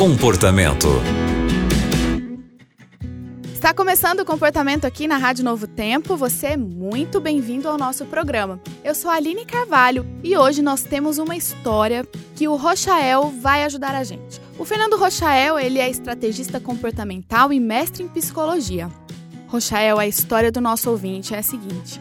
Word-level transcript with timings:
Comportamento. 0.00 0.88
Está 3.52 3.74
começando 3.74 4.20
o 4.20 4.24
comportamento 4.24 4.86
aqui 4.86 5.06
na 5.06 5.18
Rádio 5.18 5.44
Novo 5.44 5.66
Tempo. 5.66 6.16
Você 6.16 6.46
é 6.46 6.56
muito 6.56 7.20
bem-vindo 7.20 7.68
ao 7.68 7.76
nosso 7.76 8.06
programa. 8.06 8.58
Eu 8.82 8.94
sou 8.94 9.10
a 9.10 9.16
Aline 9.16 9.44
Carvalho 9.44 10.06
e 10.24 10.34
hoje 10.38 10.62
nós 10.62 10.82
temos 10.82 11.18
uma 11.18 11.36
história 11.36 12.08
que 12.34 12.48
o 12.48 12.56
Rochael 12.56 13.30
vai 13.42 13.62
ajudar 13.64 13.94
a 13.94 14.02
gente. 14.02 14.40
O 14.58 14.64
Fernando 14.64 14.96
Rochael, 14.96 15.58
ele 15.58 15.78
é 15.78 15.90
estrategista 15.90 16.58
comportamental 16.58 17.52
e 17.52 17.60
mestre 17.60 18.02
em 18.02 18.08
psicologia. 18.08 18.90
Rochael, 19.48 19.98
a 19.98 20.06
história 20.06 20.50
do 20.50 20.62
nosso 20.62 20.88
ouvinte 20.88 21.34
é 21.34 21.40
a 21.40 21.42
seguinte. 21.42 22.00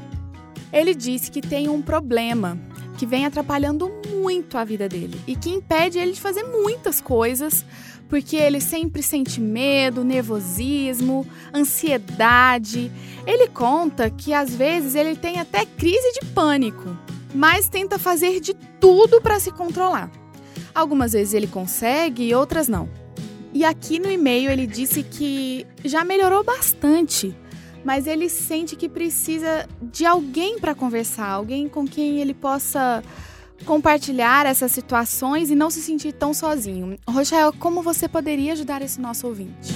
Ele 0.72 0.96
disse 0.96 1.30
que 1.30 1.42
tem 1.42 1.68
um 1.68 1.82
problema 1.82 2.58
que 3.00 3.06
vem 3.06 3.26
atrapalhando 3.26 3.90
muito 4.14 4.58
a 4.58 4.66
vida 4.66 4.90
dele 4.90 5.22
e 5.26 5.34
que 5.34 5.50
impede 5.50 5.98
ele 5.98 6.12
de 6.12 6.20
fazer 6.20 6.44
muitas 6.44 7.00
coisas, 7.00 7.66
porque 8.10 8.36
ele 8.36 8.60
sempre 8.60 9.02
sente 9.02 9.40
medo, 9.40 10.04
nervosismo, 10.04 11.26
ansiedade. 11.54 12.92
Ele 13.26 13.48
conta 13.48 14.10
que 14.10 14.34
às 14.34 14.54
vezes 14.54 14.96
ele 14.96 15.16
tem 15.16 15.40
até 15.40 15.66
crise 15.66 16.12
de 16.20 16.26
pânico, 16.26 16.94
mas 17.34 17.70
tenta 17.70 17.98
fazer 17.98 18.42
de 18.42 18.54
tudo 18.54 19.22
para 19.22 19.40
se 19.40 19.50
controlar. 19.50 20.12
Algumas 20.76 21.14
vezes 21.14 21.34
ele 21.34 21.48
consegue 21.48 22.24
e 22.24 22.36
outras 22.36 22.68
não. 22.68 22.90
E 23.54 23.64
aqui 23.64 23.98
no 23.98 24.12
e-mail 24.12 24.52
ele 24.52 24.68
disse 24.68 25.04
que 25.04 25.66
já 25.86 26.04
melhorou 26.04 26.44
bastante, 26.44 27.34
mas 27.84 28.08
ele 28.08 28.30
sente 28.30 28.76
que 28.76 28.90
precisa 28.90 29.68
de 29.82 30.06
alguém 30.06 30.60
para 30.60 30.76
conversar, 30.76 31.30
alguém 31.30 31.68
com 31.68 31.86
quem 31.86 32.20
ele 32.20 32.34
possa 32.34 33.04
compartilhar 33.66 34.46
essas 34.46 34.72
situações 34.72 35.50
e 35.50 35.56
não 35.56 35.70
se 35.70 35.82
sentir 35.82 36.14
tão 36.14 36.34
sozinho. 36.34 36.98
Rochelle, 37.08 37.56
como 37.58 37.82
você 37.82 38.08
poderia 38.08 38.54
ajudar 38.54 38.82
esse 38.82 39.00
nosso 39.02 39.28
ouvinte? 39.28 39.74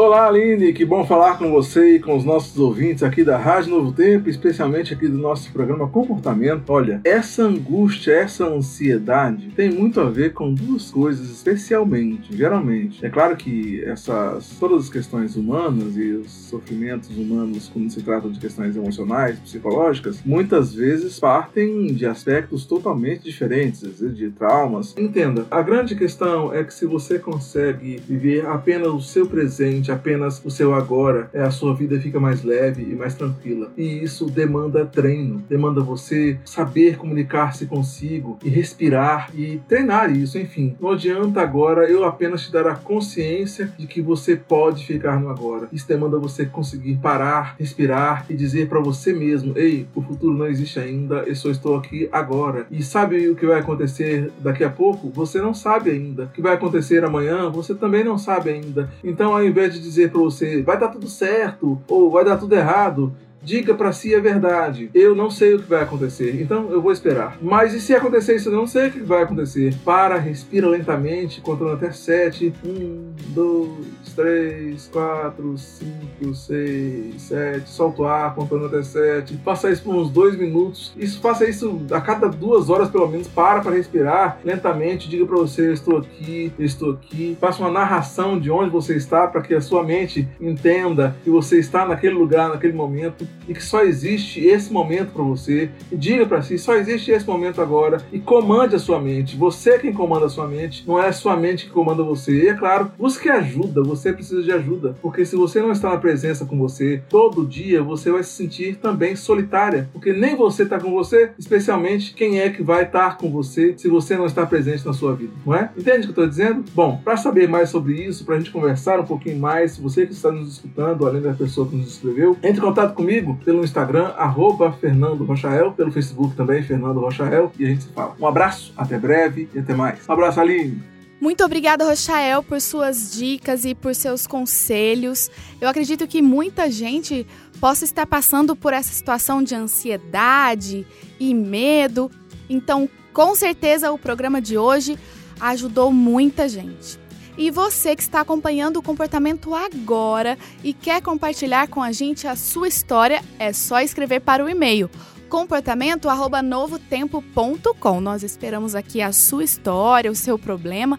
Olá, 0.00 0.28
Aline, 0.28 0.72
que 0.72 0.84
bom 0.84 1.04
falar 1.04 1.38
com 1.38 1.50
você 1.50 1.96
e 1.96 1.98
com 1.98 2.16
os 2.16 2.24
nossos 2.24 2.56
ouvintes 2.56 3.02
aqui 3.02 3.24
da 3.24 3.36
Rádio 3.36 3.72
Novo 3.72 3.90
Tempo, 3.90 4.30
especialmente 4.30 4.94
aqui 4.94 5.08
do 5.08 5.18
nosso 5.18 5.52
programa 5.52 5.88
Comportamento. 5.88 6.70
Olha, 6.70 7.00
essa 7.02 7.42
angústia, 7.42 8.12
essa 8.12 8.44
ansiedade 8.44 9.50
tem 9.56 9.72
muito 9.72 10.00
a 10.00 10.08
ver 10.08 10.34
com 10.34 10.54
duas 10.54 10.92
coisas, 10.92 11.28
especialmente, 11.28 12.28
geralmente. 12.30 13.04
É 13.04 13.10
claro 13.10 13.36
que 13.36 13.82
essas 13.84 14.56
todas 14.60 14.84
as 14.84 14.88
questões 14.88 15.34
humanas 15.34 15.96
e 15.96 16.12
os 16.12 16.30
sofrimentos 16.30 17.10
humanos, 17.10 17.68
quando 17.68 17.90
se 17.90 18.00
trata 18.00 18.28
de 18.28 18.38
questões 18.38 18.76
emocionais, 18.76 19.36
psicológicas, 19.40 20.22
muitas 20.24 20.72
vezes 20.72 21.18
partem 21.18 21.86
de 21.86 22.06
aspectos 22.06 22.64
totalmente 22.64 23.24
diferentes, 23.24 23.98
de 24.14 24.30
traumas. 24.30 24.94
Entenda, 24.96 25.44
a 25.50 25.60
grande 25.60 25.96
questão 25.96 26.54
é 26.54 26.62
que 26.62 26.72
se 26.72 26.86
você 26.86 27.18
consegue 27.18 28.00
viver 28.06 28.46
apenas 28.46 28.92
o 28.92 29.00
seu 29.00 29.26
presente 29.26 29.87
apenas 29.90 30.42
o 30.44 30.50
seu 30.50 30.74
agora, 30.74 31.28
é 31.32 31.42
a 31.42 31.50
sua 31.50 31.74
vida 31.74 31.98
fica 32.00 32.20
mais 32.20 32.42
leve 32.42 32.82
e 32.82 32.94
mais 32.94 33.14
tranquila. 33.14 33.70
E 33.76 34.02
isso 34.02 34.26
demanda 34.26 34.86
treino, 34.86 35.42
demanda 35.48 35.80
você 35.80 36.38
saber 36.44 36.96
comunicar-se 36.96 37.66
consigo 37.66 38.38
e 38.44 38.48
respirar 38.48 39.30
e 39.34 39.60
treinar 39.68 40.14
isso, 40.14 40.38
enfim. 40.38 40.76
Não 40.80 40.90
adianta 40.90 41.40
agora 41.40 41.88
eu 41.88 42.04
apenas 42.04 42.42
te 42.42 42.52
dar 42.52 42.66
a 42.66 42.74
consciência 42.74 43.72
de 43.78 43.86
que 43.86 44.00
você 44.00 44.36
pode 44.36 44.86
ficar 44.86 45.20
no 45.20 45.28
agora. 45.28 45.68
Isso 45.72 45.86
demanda 45.86 46.18
você 46.18 46.46
conseguir 46.46 46.96
parar, 46.96 47.56
respirar 47.58 48.26
e 48.28 48.34
dizer 48.34 48.68
para 48.68 48.80
você 48.80 49.12
mesmo: 49.12 49.52
"Ei, 49.56 49.86
o 49.94 50.02
futuro 50.02 50.34
não 50.34 50.46
existe 50.46 50.78
ainda, 50.78 51.24
eu 51.26 51.34
só 51.34 51.50
estou 51.50 51.76
aqui 51.76 52.08
agora". 52.12 52.66
E 52.70 52.82
sabe 52.82 53.28
o 53.28 53.36
que 53.36 53.46
vai 53.46 53.60
acontecer 53.60 54.30
daqui 54.40 54.64
a 54.64 54.70
pouco? 54.70 55.10
Você 55.10 55.40
não 55.40 55.54
sabe 55.54 55.90
ainda. 55.90 56.24
O 56.24 56.28
que 56.28 56.42
vai 56.42 56.54
acontecer 56.54 57.04
amanhã? 57.04 57.48
Você 57.50 57.74
também 57.74 58.04
não 58.04 58.18
sabe 58.18 58.50
ainda. 58.50 58.90
Então, 59.02 59.32
ao 59.32 59.44
invés 59.44 59.67
de 59.70 59.80
dizer 59.80 60.10
para 60.10 60.20
você 60.20 60.62
vai 60.62 60.78
dar 60.78 60.88
tudo 60.88 61.08
certo 61.08 61.80
ou 61.88 62.10
vai 62.10 62.24
dar 62.24 62.36
tudo 62.36 62.54
errado, 62.54 63.14
diga 63.42 63.74
para 63.74 63.92
si 63.92 64.14
a 64.14 64.20
verdade. 64.20 64.90
Eu 64.94 65.14
não 65.14 65.30
sei 65.30 65.54
o 65.54 65.58
que 65.58 65.68
vai 65.68 65.82
acontecer, 65.82 66.40
então 66.40 66.70
eu 66.70 66.80
vou 66.82 66.92
esperar. 66.92 67.38
Mas 67.40 67.74
e 67.74 67.80
se 67.80 67.94
acontecer 67.94 68.36
isso, 68.36 68.48
eu 68.48 68.52
não 68.52 68.66
sei 68.66 68.88
o 68.88 68.92
que 68.92 69.00
vai 69.00 69.22
acontecer. 69.22 69.74
Para, 69.84 70.18
respira 70.18 70.68
lentamente, 70.68 71.40
contando 71.40 71.72
até 71.72 71.90
sete. 71.92 72.52
Um, 72.64 73.12
dois, 73.28 74.14
três, 74.14 74.88
quatro, 74.92 75.56
cinco, 75.56 76.34
seis, 76.34 77.22
sete. 77.22 77.70
Solta 77.70 78.02
o 78.02 78.06
ar, 78.06 78.34
contando 78.34 78.66
até 78.66 78.82
sete. 78.82 79.36
Faça 79.44 79.70
isso 79.70 79.82
por 79.82 79.94
uns 79.94 80.10
dois 80.10 80.36
minutos. 80.36 80.92
Isso, 80.96 81.20
faça 81.20 81.48
isso 81.48 81.82
a 81.90 82.00
cada 82.00 82.28
duas 82.28 82.68
horas, 82.68 82.88
pelo 82.88 83.08
menos. 83.08 83.28
Para 83.28 83.60
para 83.60 83.72
respirar 83.72 84.40
lentamente. 84.44 85.08
Diga 85.08 85.26
para 85.26 85.36
você: 85.36 85.72
estou 85.72 85.98
aqui, 85.98 86.52
estou 86.58 86.92
aqui. 86.92 87.36
Faça 87.40 87.62
uma 87.62 87.70
narração 87.70 88.38
de 88.38 88.50
onde 88.50 88.70
você 88.70 88.96
está 88.96 89.26
para 89.26 89.42
que 89.42 89.54
a 89.54 89.60
sua 89.60 89.82
mente 89.82 90.28
entenda 90.40 91.16
que 91.22 91.30
você 91.30 91.58
está 91.58 91.86
naquele 91.86 92.14
lugar, 92.14 92.48
naquele 92.48 92.72
momento 92.72 93.27
e 93.48 93.54
que 93.54 93.64
só 93.64 93.82
existe 93.82 94.44
esse 94.44 94.72
momento 94.72 95.12
para 95.12 95.22
você. 95.22 95.70
E 95.90 95.96
diga 95.96 96.26
para 96.26 96.42
si: 96.42 96.58
só 96.58 96.74
existe 96.74 97.10
esse 97.10 97.26
momento 97.26 97.60
agora 97.60 98.02
e 98.12 98.18
comande 98.18 98.76
a 98.76 98.78
sua 98.78 99.00
mente. 99.00 99.36
Você 99.36 99.70
é 99.70 99.78
quem 99.78 99.92
comanda 99.92 100.26
a 100.26 100.28
sua 100.28 100.46
mente, 100.46 100.84
não 100.86 101.02
é 101.02 101.08
a 101.08 101.12
sua 101.12 101.36
mente 101.36 101.66
que 101.66 101.72
comanda 101.72 102.02
você. 102.02 102.44
E 102.44 102.48
é 102.48 102.54
claro, 102.54 102.92
busque 102.98 103.28
ajuda, 103.28 103.82
você 103.82 104.12
precisa 104.12 104.42
de 104.42 104.52
ajuda, 104.52 104.94
porque 105.00 105.24
se 105.24 105.34
você 105.34 105.60
não 105.62 105.72
está 105.72 105.88
na 105.90 105.96
presença 105.96 106.44
com 106.44 106.58
você 106.58 107.02
todo 107.08 107.46
dia, 107.46 107.82
você 107.82 108.10
vai 108.10 108.22
se 108.22 108.30
sentir 108.30 108.76
também 108.76 109.16
solitária, 109.16 109.88
porque 109.92 110.12
nem 110.12 110.36
você 110.36 110.64
está 110.64 110.78
com 110.78 110.92
você, 110.92 111.30
especialmente 111.38 112.12
quem 112.12 112.40
é 112.40 112.50
que 112.50 112.62
vai 112.62 112.84
estar 112.84 113.16
com 113.16 113.30
você 113.30 113.74
se 113.76 113.88
você 113.88 114.16
não 114.16 114.26
está 114.26 114.44
presente 114.44 114.84
na 114.84 114.92
sua 114.92 115.14
vida, 115.14 115.32
não 115.46 115.54
é? 115.54 115.70
Entende 115.76 115.98
o 115.98 116.00
que 116.00 116.06
eu 116.06 116.24
estou 116.24 116.28
dizendo? 116.28 116.64
Bom, 116.74 117.00
para 117.02 117.16
saber 117.16 117.48
mais 117.48 117.70
sobre 117.70 117.94
isso, 117.94 118.24
para 118.24 118.34
a 118.34 118.38
gente 118.38 118.50
conversar 118.50 119.00
um 119.00 119.06
pouquinho 119.06 119.38
mais, 119.38 119.78
você 119.78 120.06
que 120.06 120.12
está 120.12 120.30
nos 120.30 120.52
escutando, 120.52 121.06
além 121.06 121.22
da 121.22 121.32
pessoa 121.32 121.66
que 121.68 121.76
nos 121.76 121.88
escreveu, 121.88 122.36
entre 122.42 122.58
em 122.58 122.64
contato 122.64 122.94
comigo 122.94 123.17
comigo 123.18 123.38
pelo 123.44 123.64
Instagram, 123.64 124.12
arroba 124.16 124.72
Fernando 124.72 125.24
Rochael, 125.24 125.72
pelo 125.72 125.90
Facebook 125.90 126.36
também, 126.36 126.62
Fernando 126.62 127.00
Rochael, 127.00 127.52
e 127.58 127.64
a 127.64 127.68
gente 127.68 127.84
se 127.84 127.88
fala. 127.90 128.14
Um 128.18 128.26
abraço, 128.26 128.72
até 128.76 128.98
breve 128.98 129.48
e 129.54 129.58
até 129.58 129.74
mais. 129.74 130.08
Um 130.08 130.12
abraço, 130.12 130.40
Aline! 130.40 130.82
Muito 131.20 131.44
obrigada, 131.44 131.84
Rochael, 131.84 132.44
por 132.44 132.60
suas 132.60 133.12
dicas 133.12 133.64
e 133.64 133.74
por 133.74 133.92
seus 133.94 134.24
conselhos. 134.24 135.28
Eu 135.60 135.68
acredito 135.68 136.06
que 136.06 136.22
muita 136.22 136.70
gente 136.70 137.26
possa 137.60 137.84
estar 137.84 138.06
passando 138.06 138.54
por 138.54 138.72
essa 138.72 138.92
situação 138.92 139.42
de 139.42 139.54
ansiedade 139.54 140.86
e 141.18 141.34
medo. 141.34 142.08
Então, 142.48 142.88
com 143.12 143.34
certeza, 143.34 143.90
o 143.90 143.98
programa 143.98 144.40
de 144.40 144.56
hoje 144.56 144.96
ajudou 145.40 145.92
muita 145.92 146.48
gente. 146.48 147.00
E 147.38 147.50
você 147.52 147.94
que 147.94 148.02
está 148.02 148.20
acompanhando 148.20 148.78
o 148.78 148.82
comportamento 148.82 149.54
agora 149.54 150.36
e 150.62 150.74
quer 150.74 151.00
compartilhar 151.00 151.68
com 151.68 151.80
a 151.80 151.92
gente 151.92 152.26
a 152.26 152.34
sua 152.34 152.66
história, 152.66 153.22
é 153.38 153.52
só 153.52 153.80
escrever 153.80 154.18
para 154.20 154.44
o 154.44 154.48
e-mail 154.48 154.90
comportamento@novotempo.com. 155.28 158.00
Nós 158.00 158.24
esperamos 158.24 158.74
aqui 158.74 159.00
a 159.00 159.12
sua 159.12 159.44
história, 159.44 160.10
o 160.10 160.16
seu 160.16 160.36
problema, 160.38 160.98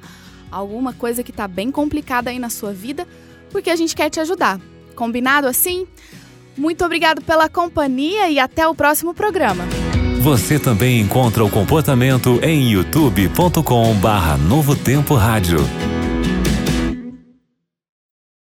alguma 0.51 0.93
coisa 0.93 1.23
que 1.23 1.31
está 1.31 1.47
bem 1.47 1.71
complicada 1.71 2.29
aí 2.29 2.37
na 2.39 2.49
sua 2.49 2.71
vida, 2.71 3.05
porque 3.51 3.69
a 3.69 3.75
gente 3.75 3.93
quer 3.95 4.09
te 4.09 4.21
ajudar. 4.21 4.59
Combinado 4.95 5.47
assim? 5.47 5.85
Muito 6.55 6.85
obrigado 6.85 7.21
pela 7.21 7.49
companhia 7.49 8.29
e 8.29 8.39
até 8.39 8.65
o 8.67 8.75
próximo 8.75 9.13
programa. 9.13 9.65
Você 10.21 10.57
também 10.59 11.01
encontra 11.01 11.43
o 11.43 11.49
comportamento 11.49 12.39
em 12.43 12.71
youtube.com/novotempo 12.71 15.15
rádio. 15.15 15.57